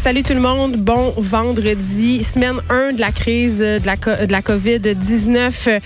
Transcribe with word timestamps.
Salut 0.00 0.22
tout 0.22 0.32
le 0.32 0.40
monde, 0.40 0.76
bon 0.76 1.12
vendredi, 1.18 2.24
semaine 2.24 2.56
1 2.70 2.94
de 2.94 3.00
la 3.00 3.12
crise 3.12 3.58
de 3.58 3.84
la, 3.84 3.96
de 3.96 4.32
la 4.32 4.40
COVID-19. 4.40 5.78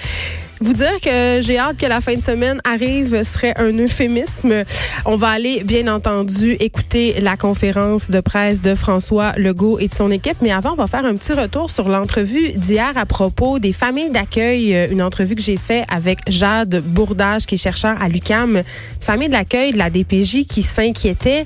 Vous 0.64 0.72
dire 0.72 0.98
que 1.02 1.42
j'ai 1.42 1.58
hâte 1.58 1.76
que 1.76 1.84
la 1.84 2.00
fin 2.00 2.14
de 2.14 2.22
semaine 2.22 2.58
arrive 2.64 3.22
serait 3.22 3.52
un 3.58 3.78
euphémisme. 3.78 4.62
On 5.04 5.14
va 5.14 5.28
aller, 5.28 5.62
bien 5.62 5.94
entendu, 5.94 6.52
écouter 6.52 7.20
la 7.20 7.36
conférence 7.36 8.10
de 8.10 8.20
presse 8.20 8.62
de 8.62 8.74
François 8.74 9.34
Legault 9.36 9.78
et 9.78 9.88
de 9.88 9.92
son 9.92 10.10
équipe. 10.10 10.38
Mais 10.40 10.52
avant, 10.52 10.72
on 10.72 10.76
va 10.76 10.86
faire 10.86 11.04
un 11.04 11.16
petit 11.16 11.34
retour 11.34 11.70
sur 11.70 11.90
l'entrevue 11.90 12.52
d'hier 12.52 12.92
à 12.96 13.04
propos 13.04 13.58
des 13.58 13.74
familles 13.74 14.08
d'accueil. 14.08 14.88
Une 14.90 15.02
entrevue 15.02 15.34
que 15.34 15.42
j'ai 15.42 15.58
faite 15.58 15.84
avec 15.90 16.20
Jade 16.28 16.82
Bourdage, 16.82 17.44
qui 17.44 17.56
est 17.56 17.58
chercheur 17.58 18.00
à 18.00 18.08
l'UCAM. 18.08 18.62
Famille 19.02 19.28
d'accueil 19.28 19.72
de 19.74 19.76
la 19.76 19.90
DPJ 19.90 20.46
qui 20.46 20.62
s'inquiétait 20.62 21.44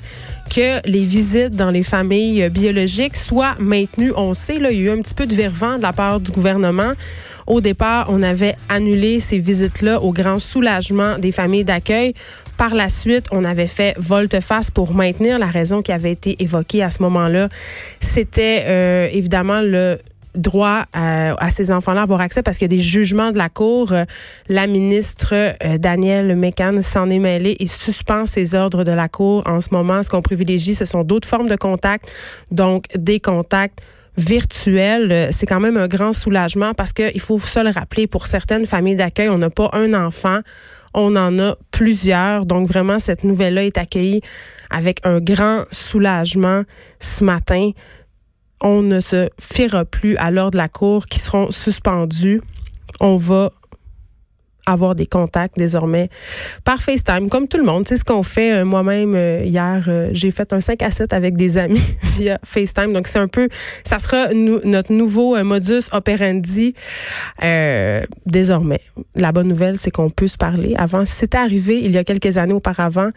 que 0.49 0.79
les 0.87 1.03
visites 1.03 1.57
dans 1.57 1.71
les 1.71 1.83
familles 1.83 2.49
biologiques 2.49 3.17
soient 3.17 3.57
maintenues. 3.59 4.13
On 4.15 4.33
sait, 4.33 4.59
là, 4.59 4.71
il 4.71 4.79
y 4.79 4.87
a 4.87 4.93
eu 4.93 4.97
un 4.97 5.01
petit 5.01 5.13
peu 5.13 5.25
de 5.25 5.35
vervent 5.35 5.75
de 5.75 5.81
la 5.81 5.91
part 5.91 6.21
du 6.21 6.31
gouvernement. 6.31 6.93
Au 7.49 7.61
départ, 7.61 8.05
on 8.09 8.21
avait 8.21 8.55
annulé 8.69 9.19
ces 9.19 9.39
visites-là 9.39 10.01
au 10.01 10.13
grand 10.13 10.37
soulagement 10.37 11.17
des 11.17 11.31
familles 11.31 11.63
d'accueil. 11.63 12.13
Par 12.57 12.75
la 12.75 12.89
suite, 12.89 13.25
on 13.31 13.43
avait 13.43 13.65
fait 13.65 13.95
volte-face 13.97 14.69
pour 14.69 14.93
maintenir 14.93 15.39
la 15.39 15.47
raison 15.47 15.81
qui 15.81 15.91
avait 15.91 16.11
été 16.11 16.41
évoquée 16.43 16.83
à 16.83 16.91
ce 16.91 17.01
moment-là. 17.01 17.49
C'était 17.99 18.65
euh, 18.67 19.07
évidemment 19.11 19.61
le 19.61 19.97
droit 20.35 20.85
à, 20.93 21.43
à 21.43 21.49
ces 21.49 21.71
enfants-là 21.71 22.03
avoir 22.03 22.21
accès 22.21 22.43
parce 22.43 22.59
qu'il 22.59 22.71
y 22.71 22.73
a 22.73 22.77
des 22.77 22.83
jugements 22.83 23.31
de 23.31 23.39
la 23.39 23.49
Cour. 23.49 23.95
La 24.47 24.67
ministre 24.67 25.33
euh, 25.33 25.79
Danielle 25.79 26.35
Mécan 26.35 26.83
s'en 26.83 27.09
est 27.09 27.17
mêlée 27.17 27.57
et 27.59 27.65
suspend 27.65 28.27
ses 28.27 28.53
ordres 28.53 28.83
de 28.83 28.91
la 28.91 29.09
Cour 29.09 29.41
en 29.47 29.59
ce 29.59 29.69
moment. 29.71 30.03
Ce 30.03 30.09
qu'on 30.11 30.21
privilégie, 30.21 30.75
ce 30.75 30.85
sont 30.85 31.03
d'autres 31.03 31.27
formes 31.27 31.49
de 31.49 31.55
contacts, 31.55 32.11
donc 32.51 32.83
des 32.95 33.19
contacts 33.19 33.81
virtuel, 34.19 35.11
euh, 35.11 35.27
c'est 35.31 35.45
quand 35.45 35.59
même 35.59 35.77
un 35.77 35.87
grand 35.87 36.13
soulagement 36.13 36.73
parce 36.73 36.93
qu'il 36.93 37.19
faut 37.19 37.39
se 37.39 37.59
le 37.59 37.69
rappeler, 37.69 38.07
pour 38.07 38.27
certaines 38.27 38.67
familles 38.67 38.95
d'accueil, 38.95 39.29
on 39.29 39.37
n'a 39.37 39.49
pas 39.49 39.69
un 39.73 39.93
enfant, 39.93 40.39
on 40.93 41.15
en 41.15 41.39
a 41.39 41.55
plusieurs. 41.71 42.45
Donc 42.45 42.67
vraiment, 42.67 42.99
cette 42.99 43.23
nouvelle-là 43.23 43.65
est 43.65 43.77
accueillie 43.77 44.21
avec 44.69 44.99
un 45.03 45.19
grand 45.19 45.63
soulagement 45.71 46.63
ce 46.99 47.23
matin. 47.23 47.71
On 48.61 48.81
ne 48.81 48.99
se 48.99 49.29
fiera 49.39 49.85
plus 49.85 50.17
à 50.17 50.31
l'ordre 50.31 50.51
de 50.51 50.57
la 50.57 50.67
cour 50.67 51.05
qui 51.05 51.19
seront 51.19 51.49
suspendus. 51.49 52.41
On 52.99 53.15
va 53.15 53.51
avoir 54.71 54.95
des 54.95 55.05
contacts 55.05 55.57
désormais 55.57 56.09
par 56.63 56.81
FaceTime, 56.81 57.29
comme 57.29 57.47
tout 57.47 57.57
le 57.57 57.63
monde. 57.63 57.87
C'est 57.87 57.97
ce 57.97 58.05
qu'on 58.05 58.23
fait 58.23 58.53
euh, 58.53 58.65
moi-même 58.65 59.15
euh, 59.15 59.43
hier. 59.43 59.85
Euh, 59.87 60.09
j'ai 60.13 60.31
fait 60.31 60.51
un 60.53 60.59
5 60.59 60.81
à 60.83 60.91
7 60.91 61.13
avec 61.13 61.35
des 61.35 61.57
amis 61.57 61.81
via 62.17 62.39
FaceTime. 62.43 62.93
Donc, 62.93 63.07
c'est 63.07 63.19
un 63.19 63.27
peu, 63.27 63.49
ça 63.83 63.99
sera 63.99 64.33
notre 64.33 64.93
nouveau 64.93 65.41
modus 65.43 65.89
operandi 65.91 66.73
désormais. 68.25 68.81
La 69.15 69.31
bonne 69.31 69.47
nouvelle, 69.47 69.77
c'est 69.77 69.91
qu'on 69.91 70.09
peut 70.09 70.27
se 70.27 70.37
parler. 70.37 70.75
Avant, 70.77 71.05
si 71.05 71.13
c'était 71.13 71.37
arrivé 71.37 71.79
il 71.83 71.91
y 71.91 71.97
a 71.97 72.03
quelques 72.03 72.37
années 72.37 72.53
auparavant, 72.53 73.09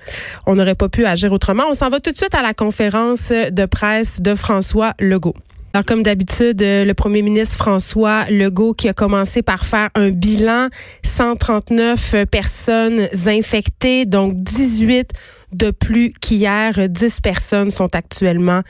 on 0.46 0.54
n'aurait 0.54 0.74
pas 0.74 0.88
pu 0.88 1.04
agir 1.04 1.32
autrement. 1.32 1.64
On 1.68 1.74
s'en 1.74 1.88
va 1.88 2.00
tout 2.00 2.10
de 2.10 2.16
suite 2.16 2.34
à 2.34 2.42
la 2.42 2.54
conférence 2.54 3.30
de 3.30 3.66
presse 3.66 4.20
de 4.20 4.34
François 4.34 4.94
Legault. 4.98 5.34
Alors, 5.74 5.86
comme 5.86 6.02
d'habitude, 6.02 6.60
euh, 6.60 6.84
le 6.84 6.92
premier 6.92 7.22
ministre 7.22 7.56
François 7.56 8.26
Legault 8.28 8.74
qui 8.74 8.90
a 8.90 8.92
commencé 8.92 9.40
par 9.40 9.64
faire 9.64 9.88
un 9.94 10.10
bilan, 10.10 10.68
139 11.02 12.14
euh, 12.14 12.26
personnes 12.26 13.08
infectées, 13.26 14.04
donc 14.04 14.34
18 14.36 15.12
de 15.52 15.70
plus 15.70 16.12
qu'hier. 16.12 16.90
10 16.90 17.20
personnes 17.22 17.70
sont 17.70 17.94
actuellement 17.94 18.60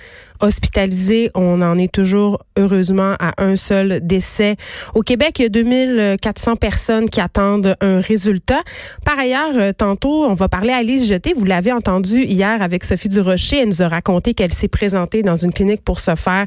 hospitalisées. 0.42 1.30
On 1.34 1.62
en 1.62 1.78
est 1.78 1.92
toujours 1.92 2.44
heureusement 2.58 3.14
à 3.18 3.32
un 3.42 3.56
seul 3.56 4.00
décès. 4.02 4.56
Au 4.94 5.02
Québec, 5.02 5.38
il 5.38 5.42
y 5.42 5.46
a 5.46 5.48
2400 5.48 6.56
personnes 6.56 7.08
qui 7.08 7.20
attendent 7.20 7.76
un 7.80 8.00
résultat. 8.00 8.60
Par 9.04 9.18
ailleurs, 9.18 9.56
euh, 9.56 9.72
tantôt, 9.72 10.24
on 10.24 10.34
va 10.34 10.48
parler 10.48 10.72
à 10.72 10.78
Alice 10.78 11.08
Jeté. 11.08 11.32
Vous 11.34 11.44
l'avez 11.44 11.72
entendu 11.72 12.22
hier 12.24 12.60
avec 12.60 12.84
Sophie 12.84 13.08
Durocher. 13.08 13.60
Elle 13.60 13.68
nous 13.68 13.82
a 13.82 13.88
raconté 13.88 14.34
qu'elle 14.34 14.52
s'est 14.52 14.68
présentée 14.68 15.22
dans 15.22 15.36
une 15.36 15.52
clinique 15.52 15.82
pour 15.82 16.00
se 16.00 16.14
faire 16.14 16.46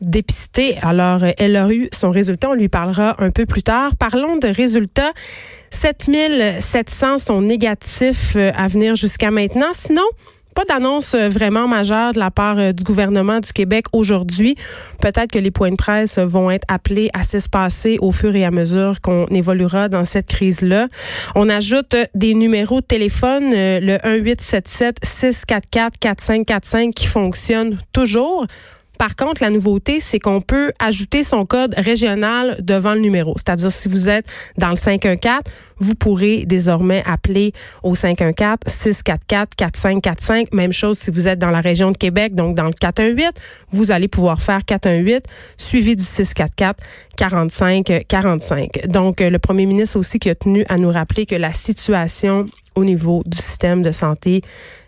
dépister. 0.00 0.76
Alors, 0.82 1.22
elle 1.38 1.56
a 1.56 1.70
eu 1.70 1.88
son 1.92 2.10
résultat. 2.10 2.50
On 2.50 2.54
lui 2.54 2.68
parlera 2.68 3.16
un 3.22 3.30
peu 3.30 3.46
plus 3.46 3.62
tard. 3.62 3.96
Parlons 3.96 4.36
de 4.36 4.48
résultats. 4.48 5.12
7700 5.70 7.18
sont 7.18 7.42
négatifs 7.42 8.34
euh, 8.36 8.50
à 8.56 8.68
venir 8.68 8.94
jusqu'à 8.94 9.30
maintenant. 9.30 9.70
Sinon, 9.72 10.06
pas 10.56 10.64
d'annonce 10.64 11.12
euh, 11.14 11.28
vraiment 11.28 11.68
majeure 11.68 12.14
de 12.14 12.18
la 12.18 12.30
part 12.30 12.58
euh, 12.58 12.72
du 12.72 12.82
gouvernement 12.82 13.40
du 13.40 13.52
Québec 13.52 13.84
aujourd'hui. 13.92 14.56
Peut-être 15.02 15.30
que 15.30 15.38
les 15.38 15.50
points 15.50 15.70
de 15.70 15.76
presse 15.76 16.18
vont 16.18 16.50
être 16.50 16.64
appelés 16.68 17.10
à 17.12 17.22
s'espacer 17.22 17.98
au 18.00 18.10
fur 18.10 18.34
et 18.34 18.44
à 18.44 18.50
mesure 18.50 19.02
qu'on 19.02 19.26
évoluera 19.26 19.90
dans 19.90 20.06
cette 20.06 20.28
crise-là. 20.28 20.88
On 21.34 21.50
ajoute 21.50 21.94
des 22.14 22.32
numéros 22.32 22.80
de 22.80 22.86
téléphone, 22.86 23.50
le 23.52 23.98
1877 24.02 24.96
644 25.02 25.98
4545 25.98 26.94
qui 26.94 27.06
fonctionnent 27.06 27.78
toujours. 27.92 28.46
Par 28.98 29.16
contre, 29.16 29.42
la 29.42 29.50
nouveauté, 29.50 30.00
c'est 30.00 30.18
qu'on 30.18 30.40
peut 30.40 30.72
ajouter 30.78 31.22
son 31.22 31.44
code 31.46 31.74
régional 31.76 32.56
devant 32.60 32.94
le 32.94 33.00
numéro. 33.00 33.34
C'est-à-dire, 33.36 33.70
si 33.70 33.88
vous 33.88 34.08
êtes 34.08 34.26
dans 34.58 34.70
le 34.70 34.76
514, 34.76 35.42
vous 35.78 35.94
pourrez 35.94 36.46
désormais 36.46 37.02
appeler 37.06 37.52
au 37.82 37.92
514-644-4545. 37.94 40.54
Même 40.54 40.72
chose 40.72 40.96
si 40.98 41.10
vous 41.10 41.28
êtes 41.28 41.38
dans 41.38 41.50
la 41.50 41.60
région 41.60 41.90
de 41.90 41.98
Québec, 41.98 42.34
donc 42.34 42.56
dans 42.56 42.64
le 42.64 42.72
418, 42.72 43.32
vous 43.72 43.90
allez 43.90 44.08
pouvoir 44.08 44.40
faire 44.40 44.64
418 44.64 45.26
suivi 45.58 45.94
du 45.96 46.02
644-4545. 46.02 48.86
Donc, 48.86 49.20
le 49.20 49.38
premier 49.38 49.66
ministre 49.66 49.98
aussi 49.98 50.18
qui 50.18 50.30
a 50.30 50.34
tenu 50.34 50.64
à 50.68 50.78
nous 50.78 50.90
rappeler 50.90 51.26
que 51.26 51.34
la 51.34 51.52
situation 51.52 52.46
au 52.74 52.84
niveau 52.84 53.22
du 53.26 53.36
système 53.38 53.82
de 53.82 53.92
santé 53.92 54.40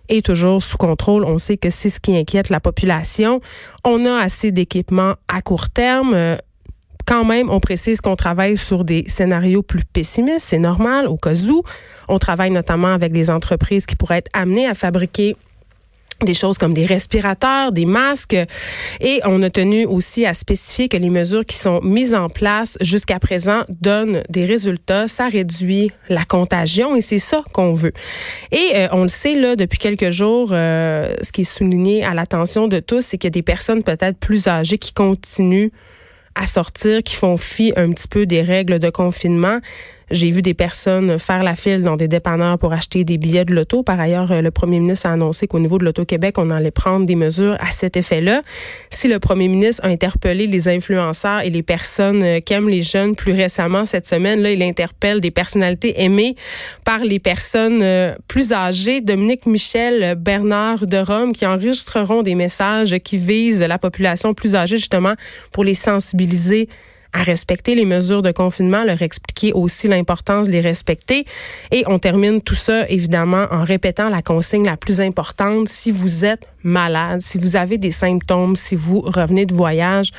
est 0.09 0.25
toujours 0.25 0.63
sous 0.63 0.79
contrôle. 0.79 1.25
On 1.25 1.39
sait 1.39 1.57
que 1.57 1.71
c'est 1.71 1.89
ce 1.89 2.01
qui 2.01 2.17
inquiète 2.17 2.49
la 2.51 2.61
population. 2.61 3.41
On 3.85 4.05
a 4.07 4.17
assez 4.19 4.53
d'équipements 4.53 5.15
à 5.29 5.43
court 5.43 5.71
terme. 5.71 6.15
Euh, 6.15 6.37
quand 7.07 7.25
même, 7.25 7.49
on 7.49 7.59
précise 7.59 8.01
qu'on 8.01 8.17
travaille 8.17 8.57
sur 8.57 8.85
des 8.85 9.05
scénarios 9.09 9.63
plus 9.63 9.85
pessimistes. 9.85 10.47
C'est 10.47 10.59
normal 10.59 11.07
au 11.07 11.17
cas 11.17 11.35
où. 11.35 11.63
On 12.07 12.19
travaille 12.19 12.51
notamment 12.51 12.89
avec 12.89 13.13
des 13.13 13.31
entreprises 13.31 13.87
qui 13.87 13.97
pourraient 13.97 14.19
être 14.19 14.31
amenées 14.35 14.67
à 14.67 14.75
fabriquer 14.75 15.35
des 16.25 16.35
choses 16.35 16.59
comme 16.59 16.75
des 16.75 16.85
respirateurs, 16.85 17.73
des 17.73 17.85
masques. 17.85 18.37
Et 19.01 19.21
on 19.25 19.43
a 19.43 19.51
tenu 19.51 19.87
aussi 19.87 20.27
à 20.27 20.35
spécifier 20.35 20.89
que 20.89 20.97
les 20.97 21.11
mesures 21.11 21.47
qui 21.47 21.57
sont 21.57 21.81
mises 21.83 22.15
en 22.15 22.29
place 22.29 22.77
jusqu'à 22.81 23.19
présent 23.19 23.63
donnent 23.69 24.23
des 24.29 24.45
résultats. 24.45 25.07
Ça 25.07 25.29
réduit 25.29 25.93
la 26.09 26.25
contagion 26.25 26.97
et 26.97 27.01
c'est 27.01 27.21
ça 27.21 27.43
qu'on 27.53 27.73
veut. 27.73 27.93
Et 28.51 28.73
euh, 28.75 28.89
on 28.93 29.03
le 29.03 29.09
sait 29.09 29.35
là 29.35 29.55
depuis 29.55 29.79
quelques 29.79 30.11
jours, 30.11 30.51
euh, 30.53 31.13
ce 31.23 31.31
qui 31.31 31.43
est 31.43 31.45
souligné 31.45 32.05
à 32.05 32.15
l'attention 32.15 32.69
de 32.69 32.81
tous, 32.81 33.03
c'est 33.03 33.19
qu'il 33.19 33.29
y 33.29 33.33
a 33.33 33.39
des 33.39 33.43
personnes 33.43 33.83
peut-être 33.83 34.19
plus 34.19 34.49
âgées 34.49 34.79
qui 34.79 34.93
continuent 34.93 35.71
à 36.35 36.47
sortir, 36.47 37.03
qui 37.03 37.17
font 37.17 37.37
fi 37.37 37.73
un 37.77 37.91
petit 37.91 38.09
peu 38.09 38.27
des 38.27 38.43
règles 38.43 38.79
de 38.79 38.91
confinement. 38.91 39.59
J'ai 40.11 40.31
vu 40.31 40.41
des 40.41 40.55
personnes 40.55 41.19
faire 41.19 41.43
la 41.43 41.55
file 41.55 41.83
dans 41.83 41.97
des 41.97 42.09
dépanneurs 42.09 42.59
pour 42.59 42.73
acheter 42.73 43.05
des 43.05 43.19
billets 43.19 43.45
de 43.45 43.55
loto. 43.55 43.83
Par 43.83 44.01
ailleurs, 44.01 44.33
euh, 44.33 44.41
le 44.41 44.51
premier 44.51 44.81
ministre 44.81 45.07
a 45.07 45.13
annoncé 45.13 45.47
qu'au 45.47 45.59
niveau 45.59 45.77
de 45.77 45.85
l'Auto-Québec, 45.85 46.37
on 46.39 46.49
allait 46.49 46.71
prendre 46.71 47.05
des 47.05 47.15
mesures 47.15 47.57
à 47.61 47.71
cet 47.71 47.97
effet-là. 47.97 48.43
Si 48.89 49.09
le 49.09 49.19
premier 49.19 49.49
ministre 49.49 49.85
a 49.85 49.89
interpellé 49.89 50.47
les 50.47 50.69
influenceurs 50.69 51.43
et 51.43 51.51
les 51.51 51.63
personnes 51.63 52.23
euh, 52.23 52.41
qui 52.41 52.55
aiment 52.55 52.71
les 52.71 52.81
jeunes 52.81 53.17
plus 53.17 53.33
récemment 53.33 53.85
cette 53.85 54.07
semaine, 54.07 54.41
là, 54.41 54.51
il 54.51 54.63
interpelle 54.63 55.21
des 55.21 55.31
personnalités 55.31 56.03
aimées 56.03 56.37
par 56.85 57.01
les 57.01 57.19
personnes 57.19 57.83
euh, 57.83 58.15
plus 58.29 58.55
âgées. 58.55 59.03
Dominique 59.03 59.45
Michel, 59.45 60.15
Bernard 60.15 60.87
de 60.87 60.97
Rome, 60.97 61.35
qui 61.35 61.45
enregistreront 61.45 62.23
des 62.23 62.35
messages 62.35 62.97
qui 63.05 63.19
visent 63.19 63.63
la 63.63 63.79
population 63.79 64.33
plus 64.33 64.55
âgée, 64.55 64.79
justement, 64.79 65.15
pour 65.53 65.65
les 65.65 65.75
sensibiliser 65.75 66.69
à 67.13 67.23
respecter 67.23 67.75
les 67.75 67.85
mesures 67.85 68.23
de 68.23 68.31
confinement, 68.31 68.85
leur 68.85 69.03
expliquer 69.03 69.53
aussi 69.53 69.89
l'importance 69.89 70.47
de 70.47 70.53
les 70.53 70.61
respecter. 70.61 71.25
Et 71.71 71.85
on 71.87 71.99
termine 71.99 72.41
tout 72.41 72.55
ça, 72.55 72.89
évidemment, 72.89 73.47
en 73.51 73.65
répétant 73.65 74.09
la 74.09 74.23
consigne 74.23 74.65
la 74.65 74.77
plus 74.77 75.01
importante. 75.01 75.69
Si 75.69 75.91
vous 75.91 76.25
êtes 76.25 76.47
malade, 76.63 77.21
si 77.21 77.39
vous 77.39 77.57
avez 77.57 77.79
des 77.79 77.91
symptômes, 77.91 78.57
si 78.57 78.77
vous 78.77 79.01
revenez 79.01 79.47
de 79.47 79.55
voyage, 79.55 80.13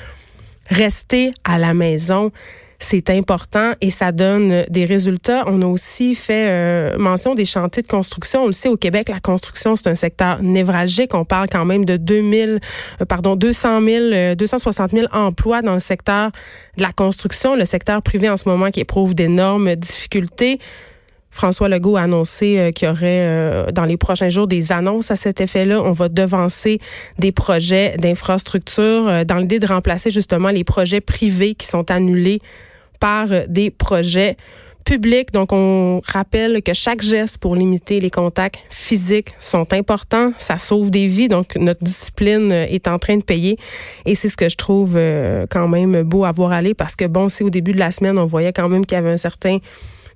restez 0.69 1.31
à 1.43 1.57
la 1.57 1.73
maison 1.73 2.31
c'est 2.79 3.09
important 3.09 3.73
et 3.81 3.89
ça 3.89 4.11
donne 4.11 4.63
des 4.69 4.85
résultats. 4.85 5.43
On 5.47 5.61
a 5.61 5.65
aussi 5.65 6.15
fait 6.15 6.47
euh, 6.49 6.97
mention 6.97 7.35
des 7.35 7.45
chantiers 7.45 7.83
de 7.83 7.87
construction. 7.87 8.43
On 8.43 8.47
le 8.47 8.53
sait, 8.53 8.69
au 8.69 8.77
Québec, 8.77 9.09
la 9.09 9.19
construction, 9.19 9.75
c'est 9.75 9.89
un 9.89 9.95
secteur 9.95 10.41
névralgique. 10.41 11.13
On 11.13 11.25
parle 11.25 11.49
quand 11.49 11.65
même 11.65 11.85
de 11.85 11.97
2000, 11.97 12.59
euh, 13.01 13.05
pardon, 13.05 13.35
200 13.35 13.81
000, 13.81 14.35
260 14.35 14.91
000 14.91 15.07
emplois 15.11 15.61
dans 15.61 15.73
le 15.73 15.79
secteur 15.79 16.31
de 16.77 16.81
la 16.81 16.93
construction, 16.93 17.55
le 17.55 17.65
secteur 17.65 18.01
privé 18.01 18.29
en 18.29 18.37
ce 18.37 18.47
moment 18.47 18.71
qui 18.71 18.79
éprouve 18.79 19.13
d'énormes 19.13 19.75
difficultés. 19.75 20.59
François 21.31 21.69
Legault 21.69 21.97
a 21.97 22.01
annoncé 22.01 22.57
euh, 22.57 22.71
qu'il 22.71 22.87
y 22.87 22.91
aurait 22.91 23.21
euh, 23.21 23.71
dans 23.71 23.85
les 23.85 23.97
prochains 23.97 24.29
jours 24.29 24.47
des 24.47 24.71
annonces 24.71 25.11
à 25.11 25.15
cet 25.15 25.41
effet-là. 25.41 25.81
On 25.81 25.91
va 25.91 26.09
devancer 26.09 26.79
des 27.19 27.31
projets 27.31 27.95
d'infrastructure 27.97 29.07
euh, 29.07 29.23
dans 29.23 29.37
l'idée 29.37 29.59
de 29.59 29.67
remplacer 29.67 30.11
justement 30.11 30.49
les 30.49 30.63
projets 30.63 31.01
privés 31.01 31.55
qui 31.55 31.67
sont 31.67 31.91
annulés 31.91 32.41
par 32.99 33.27
des 33.47 33.69
projets 33.69 34.37
publics. 34.85 35.31
Donc, 35.31 35.51
on 35.51 36.01
rappelle 36.05 36.63
que 36.63 36.73
chaque 36.73 37.01
geste 37.01 37.37
pour 37.37 37.55
limiter 37.55 37.99
les 37.99 38.09
contacts 38.09 38.59
physiques 38.69 39.33
sont 39.39 39.71
importants. 39.73 40.31
Ça 40.37 40.57
sauve 40.57 40.89
des 40.89 41.05
vies. 41.05 41.27
Donc, 41.27 41.55
notre 41.57 41.83
discipline 41.83 42.51
est 42.51 42.87
en 42.87 42.97
train 42.97 43.17
de 43.17 43.23
payer. 43.23 43.57
Et 44.05 44.15
c'est 44.15 44.29
ce 44.29 44.37
que 44.37 44.49
je 44.49 44.55
trouve 44.55 44.97
quand 45.49 45.67
même 45.67 46.01
beau 46.03 46.23
à 46.25 46.31
voir 46.31 46.53
aller 46.53 46.73
parce 46.73 46.95
que, 46.95 47.05
bon, 47.05 47.29
si 47.29 47.43
au 47.43 47.49
début 47.49 47.73
de 47.73 47.79
la 47.79 47.91
semaine, 47.91 48.17
on 48.17 48.25
voyait 48.25 48.53
quand 48.53 48.69
même 48.69 48.85
qu'il 48.85 48.95
y 48.95 48.99
avait 48.99 49.11
un 49.11 49.17
certain 49.17 49.59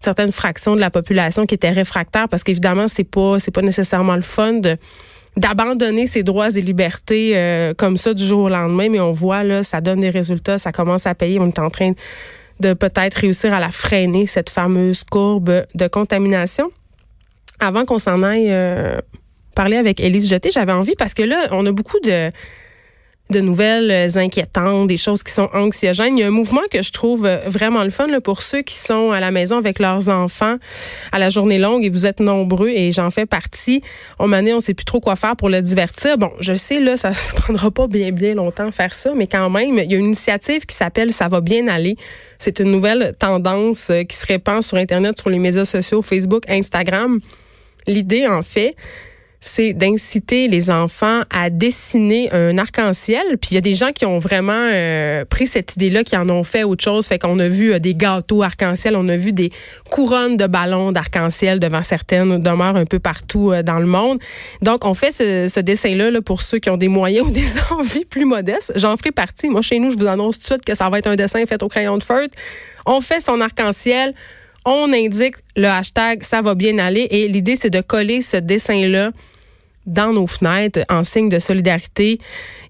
certaines 0.03 0.31
fractions 0.31 0.75
de 0.75 0.81
la 0.81 0.89
population 0.89 1.45
qui 1.45 1.55
étaient 1.55 1.71
réfractaires 1.71 2.27
parce 2.29 2.43
qu'évidemment, 2.43 2.87
c'est 2.87 3.03
pas, 3.03 3.39
c'est 3.39 3.51
pas 3.51 3.61
nécessairement 3.61 4.15
le 4.15 4.21
fun 4.21 4.53
de 4.53 4.77
d'abandonner 5.35 6.05
ses 6.05 6.21
droits 6.21 6.55
et 6.55 6.61
libertés 6.61 7.31
euh, 7.35 7.73
comme 7.75 7.97
ça 7.97 8.13
du 8.13 8.23
jour 8.23 8.41
au 8.41 8.49
lendemain, 8.49 8.87
mais 8.91 8.99
on 8.99 9.11
voit 9.11 9.43
là, 9.43 9.63
ça 9.63 9.81
donne 9.81 10.01
des 10.01 10.11
résultats, 10.11 10.59
ça 10.59 10.71
commence 10.71 11.07
à 11.07 11.15
payer. 11.15 11.39
On 11.39 11.47
est 11.47 11.57
en 11.57 11.71
train 11.71 11.93
de 12.59 12.73
peut-être 12.73 13.15
réussir 13.15 13.53
à 13.53 13.59
la 13.59 13.71
freiner 13.71 14.25
cette 14.25 14.49
fameuse 14.49 15.03
courbe 15.03 15.63
de 15.73 15.87
contamination. 15.87 16.71
Avant 17.59 17.85
qu'on 17.85 17.99
s'en 17.99 18.23
aille 18.23 18.51
euh, 18.51 18.99
parler 19.55 19.77
avec 19.77 19.99
Élise 19.99 20.29
Jeté, 20.29 20.51
j'avais 20.51 20.71
envie 20.71 20.95
parce 20.95 21.13
que 21.13 21.23
là, 21.23 21.47
on 21.51 21.65
a 21.65 21.71
beaucoup 21.71 21.99
de 21.99 22.29
de 23.33 23.41
nouvelles 23.41 23.91
euh, 23.91 24.19
inquiétantes, 24.19 24.87
des 24.87 24.97
choses 24.97 25.23
qui 25.23 25.33
sont 25.33 25.49
anxiogènes. 25.53 26.17
Il 26.17 26.21
y 26.21 26.23
a 26.23 26.27
un 26.27 26.31
mouvement 26.31 26.61
que 26.71 26.81
je 26.81 26.91
trouve 26.91 27.25
euh, 27.25 27.39
vraiment 27.47 27.83
le 27.83 27.89
fun 27.89 28.07
là, 28.07 28.21
pour 28.21 28.41
ceux 28.41 28.61
qui 28.61 28.75
sont 28.75 29.11
à 29.11 29.19
la 29.19 29.31
maison 29.31 29.57
avec 29.57 29.79
leurs 29.79 30.07
enfants 30.07 30.57
à 31.11 31.19
la 31.19 31.29
journée 31.29 31.57
longue 31.57 31.83
et 31.83 31.89
vous 31.89 32.05
êtes 32.05 32.19
nombreux 32.19 32.69
et 32.69 32.91
j'en 32.91 33.09
fais 33.11 33.25
partie. 33.25 33.81
On 34.19 34.27
m'a 34.27 34.41
dit 34.41 34.53
on 34.53 34.59
sait 34.59 34.73
plus 34.73 34.85
trop 34.85 34.99
quoi 34.99 35.15
faire 35.15 35.35
pour 35.35 35.49
le 35.49 35.61
divertir. 35.61 36.17
Bon, 36.17 36.31
je 36.39 36.53
sais 36.53 36.79
là, 36.79 36.95
ça 36.95 37.09
ne 37.09 37.35
prendra 37.35 37.71
pas 37.71 37.87
bien 37.87 38.11
bien 38.11 38.35
longtemps 38.35 38.71
faire 38.71 38.93
ça, 38.93 39.13
mais 39.15 39.27
quand 39.27 39.49
même, 39.49 39.79
il 39.79 39.91
y 39.91 39.95
a 39.95 39.97
une 39.97 40.05
initiative 40.05 40.65
qui 40.65 40.75
s'appelle 40.75 41.11
Ça 41.11 41.27
va 41.27 41.41
bien 41.41 41.67
aller. 41.67 41.97
C'est 42.37 42.59
une 42.59 42.71
nouvelle 42.71 43.13
tendance 43.17 43.89
euh, 43.89 44.03
qui 44.03 44.15
se 44.15 44.25
répand 44.25 44.61
sur 44.61 44.77
internet, 44.77 45.17
sur 45.19 45.29
les 45.29 45.39
médias 45.39 45.65
sociaux, 45.65 46.01
Facebook, 46.01 46.43
Instagram. 46.47 47.19
L'idée 47.87 48.27
en 48.27 48.41
fait, 48.41 48.75
c'est 49.45 49.73
d'inciter 49.73 50.47
les 50.47 50.69
enfants 50.69 51.21
à 51.29 51.49
dessiner 51.49 52.31
un 52.31 52.57
arc-en-ciel. 52.57 53.37
Puis 53.41 53.49
il 53.51 53.55
y 53.55 53.57
a 53.57 53.61
des 53.61 53.75
gens 53.75 53.91
qui 53.91 54.05
ont 54.05 54.17
vraiment 54.17 54.53
euh, 54.53 55.25
pris 55.25 55.47
cette 55.47 55.75
idée-là, 55.75 56.05
qui 56.05 56.15
en 56.15 56.29
ont 56.29 56.45
fait 56.45 56.63
autre 56.63 56.81
chose. 56.81 57.07
Fait 57.07 57.19
qu'on 57.19 57.37
a 57.39 57.49
vu 57.49 57.73
euh, 57.73 57.79
des 57.79 57.93
gâteaux 57.93 58.41
arc-en-ciel, 58.41 58.95
on 58.95 59.09
a 59.09 59.17
vu 59.17 59.33
des 59.33 59.51
couronnes 59.91 60.37
de 60.37 60.47
ballons 60.47 60.93
d'arc-en-ciel 60.93 61.59
devant 61.59 61.83
certaines 61.83 62.41
demeures 62.41 62.77
un 62.77 62.85
peu 62.85 62.99
partout 62.99 63.51
euh, 63.51 63.63
dans 63.63 63.79
le 63.79 63.85
monde. 63.85 64.17
Donc 64.61 64.85
on 64.85 64.93
fait 64.93 65.11
ce, 65.11 65.59
dessin-là 65.59 66.09
là, 66.09 66.21
pour 66.21 66.41
ceux 66.41 66.59
qui 66.59 66.69
ont 66.69 66.77
des 66.77 66.87
moyens 66.87 67.27
ou 67.27 67.31
des 67.31 67.59
envies 67.69 68.05
plus 68.05 68.25
modestes. 68.25 68.71
J'en 68.77 68.95
ferai 68.95 69.11
partie. 69.11 69.49
Moi, 69.49 69.61
chez 69.61 69.77
nous, 69.77 69.91
je 69.91 69.97
vous 69.97 70.07
annonce 70.07 70.37
tout 70.37 70.43
de 70.43 70.45
suite 70.53 70.65
que 70.65 70.73
ça 70.73 70.89
va 70.89 70.99
être 70.99 71.07
un 71.07 71.17
dessin 71.17 71.45
fait 71.45 71.61
au 71.61 71.67
crayon 71.67 71.97
de 71.97 72.03
feutre. 72.03 72.33
On 72.85 73.01
fait 73.01 73.19
son 73.19 73.41
arc-en-ciel 73.41 74.13
on 74.65 74.93
indique 74.93 75.35
le 75.57 75.67
hashtag 75.67 76.23
ça 76.23 76.41
va 76.41 76.55
bien 76.55 76.77
aller 76.77 77.05
et 77.11 77.27
l'idée 77.27 77.57
c'est 77.57 77.69
de 77.69 77.81
coller 77.81 78.21
ce 78.21 78.37
dessin 78.37 78.87
là 78.87 79.11
dans 79.85 80.13
nos 80.13 80.27
fenêtres 80.27 80.79
en 80.89 81.03
signe 81.03 81.29
de 81.29 81.39
solidarité. 81.39 82.19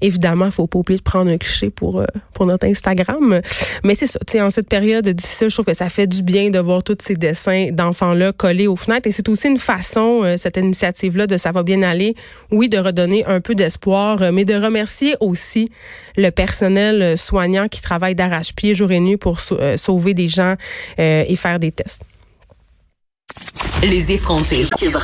Évidemment, 0.02 0.46
il 0.46 0.52
faut 0.52 0.68
pas 0.68 0.80
oublier 0.80 0.98
de 0.98 1.04
prendre 1.04 1.32
un 1.32 1.38
cliché 1.38 1.70
pour 1.70 2.00
euh, 2.00 2.06
pour 2.34 2.46
notre 2.46 2.66
Instagram. 2.66 3.42
Mais 3.84 3.96
c'est 3.96 4.08
ça, 4.08 4.20
tu 4.26 4.34
sais, 4.34 4.42
en 4.42 4.50
cette 4.50 4.68
période 4.68 5.08
difficile, 5.08 5.50
je 5.50 5.56
trouve 5.56 5.66
que 5.66 5.74
ça 5.74 5.90
fait 5.90 6.08
du 6.08 6.24
bien 6.24 6.50
de 6.50 6.60
voir 6.60 6.84
tous 6.84 6.98
ces 7.00 7.16
dessins 7.16 7.70
d'enfants-là 7.72 8.34
collés 8.34 8.68
aux 8.68 8.76
fenêtres. 8.76 9.08
Et 9.08 9.12
c'est 9.12 9.30
aussi 9.30 9.48
une 9.48 9.60
façon, 9.60 10.22
euh, 10.24 10.36
cette 10.38 10.58
initiative-là, 10.58 11.28
de 11.28 11.38
ça 11.38 11.52
va 11.52 11.64
bien 11.64 11.82
aller, 11.84 12.16
oui, 12.52 12.70
de 12.70 12.78
redonner 12.78 13.26
un 13.26 13.40
peu 13.40 13.56
d'espoir, 13.56 14.22
euh, 14.22 14.32
mais 14.32 14.46
de 14.46 14.56
remercier 14.56 15.16
aussi 15.20 15.70
le 16.18 16.30
personnel 16.32 17.18
soignant 17.18 17.68
qui 17.68 17.82
travaille 17.82 18.16
d'arrache-pied 18.16 18.76
jour 18.76 18.92
et 18.92 19.00
nuit 19.00 19.18
pour 19.18 19.40
sauver 19.40 20.14
des 20.14 20.28
gens 20.28 20.56
et 20.98 21.36
faire 21.36 21.60
des 21.60 21.72
tests. 21.72 22.04
Les 23.82 24.12
effrontés. 24.12 24.66